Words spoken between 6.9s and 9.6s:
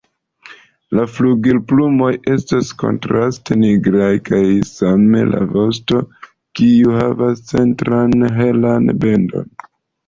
havas centran helan bendon.